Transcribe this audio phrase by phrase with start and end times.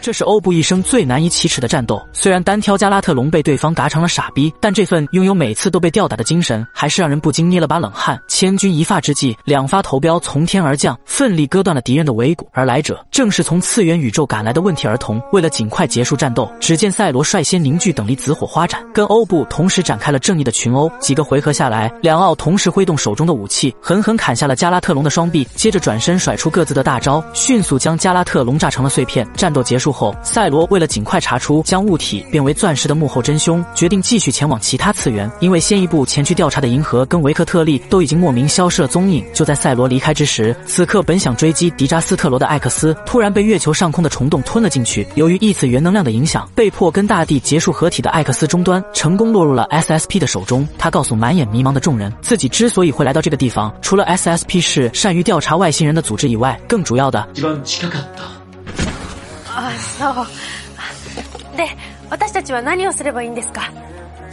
[0.00, 2.00] 这是欧布一生最难以启齿的战斗。
[2.12, 8.18] 虽然单挑加拉特隆被对方嘎成了傻逼，但这份拥有每次都被吊打的精神，还是让人不禁捏了把冷汗。
[8.26, 12.48] 千钧一发之际，两发头镖从天而降，奋力割断了敌人的尾骨。
[12.52, 15.20] 而来者正是从次元宇宙赶来的问题儿童。
[15.32, 20.90] 为了尽快结束战斗，只见赛罗率先凝聚等离紫火花斩，跟欧布同时展开了正义的群殴。
[20.98, 29.26] 几个回合下来，两奥同时挥动手中的武器，狠狠砍下了加拉特隆的双臂，接着转身甩出各自的大招，迅速将加拉特隆炸成了碎片。
[29.34, 35.30] 战斗结束后，赛罗为了尽快查出将物体变为钻石的幕后真凶，决定继续前往其他次元。
[35.40, 39.24] 因为先一步前去调查的银河跟维克特利都已经莫名消失了踪影。
[39.32, 45.06] 就在赛罗离开之时，此刻本想追击迪扎斯特罗的艾克斯，突然被月球上空的虫洞吞了进去。
[45.14, 50.66] 由于异次元能量的影响，被迫跟大地结束合体的艾克斯终端，成功落入了 SSP 的手中。
[50.78, 57.28] 他告诉满眼迷茫的众人，自己之所以会来到这个地方，除了 SSP 是善于调查外星人的组织以外，更主要的。
[60.00, 61.56] そう。
[61.56, 61.66] で
[62.08, 63.70] 私たちは何をすればいいんですか？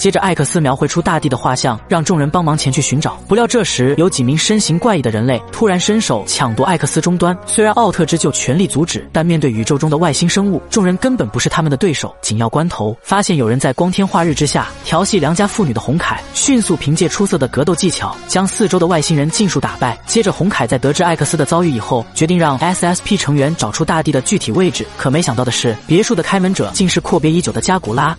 [0.07, 3.19] 接着，艾克斯描绘出大地的画像，让众人帮忙前去寻找。
[3.27, 7.37] 不料这时，有几名身形怪异的人类突然伸手抢夺艾克斯终端。
[7.45, 12.15] 虽然奥特之救全力阻止，但面对宇宙中的外星生物，众人根本不是他们的对手。
[12.21, 19.99] 紧要关头，发现有人在光天化日之下调戏良家妇女的红凯，迅速凭借出色的格斗技巧，将四周的外星人尽数打败。
[20.05, 24.87] 接着，红凯在得知艾克斯的遭遇以后，决定让 SSP 成员找出大地的具体位置。
[24.95, 28.17] 可没想到的是，别墅的开门者竟是阔别已久的加古拉。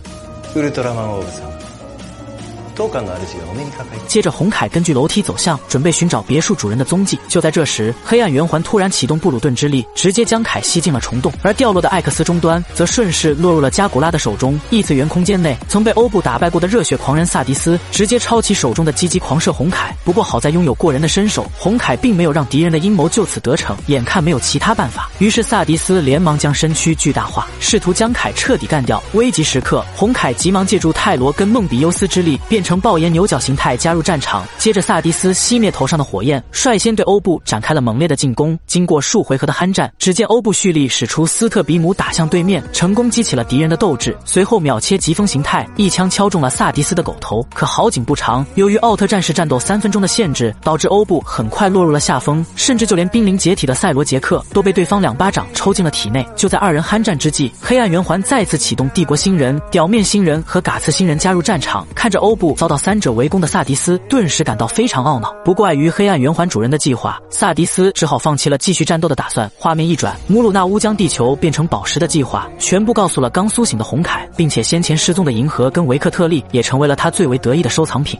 [4.06, 7.18] 接着，红凯根据楼梯走向，准备寻找别墅主人的踪迹。
[7.28, 11.32] 就在这时，黑暗圆环突然启动布鲁顿之力，直接将凯吸进了虫洞。
[11.42, 14.58] 而掉落的艾克斯终端则顺势落入了加古拉的手中。
[14.70, 19.94] 异次元空间内，曾被欧布打败过的热血狂人萨迪斯，直接抄起手中的击击狂射红凯。
[20.04, 23.76] 不过好在拥有过人的身手，红凯并没有让敌人的阴谋就此得逞。
[23.86, 29.02] 眼看没有其他办法，于是萨迪斯连忙将身躯巨大化，试图将凯彻底干掉。
[29.14, 32.78] 危急时刻，红凯急忙借助泰罗跟梦比优斯之力，变成。
[32.78, 38.56] 爆炎牛角形态加入战场，接着萨迪斯熄灭头上的火焰，率先对欧布展开了猛烈的进攻。
[38.66, 44.16] 经过数回合的酣战，只见欧布蓄力使出斯特比姆打向对面，成功激起了敌人的斗志。
[44.24, 47.44] 随后秒切疾风形态，一枪敲中了萨迪斯的狗头。
[47.52, 56.24] 可好景不长，由于奥特战士战斗三分钟的限制，导致欧布很快落入了下风，甚至就连濒临解体的赛罗杰克都被对方两巴掌抽进了体内。
[56.36, 62.56] 就在二人酣战之际，黑暗圆环再次启动帝国星人、表面星人和嘎茨星人加入战场，看着欧布。
[62.58, 69.48] 遭到三者围攻的萨迪斯顿时感到非常懊恼，不过碍于黑暗圆环主人的计划，萨迪斯只好放弃了继续战斗的打算。
[69.56, 78.18] 画面一转，姆鲁纳乌将地球变成宝石的计划全部告诉了刚苏醒的红凯，并且先前失踪的银河跟维克特利也成为了他最为得意的收藏品。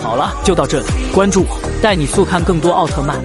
[0.00, 3.20] 好了，就到这里，关注我，带你速看更多奥特曼。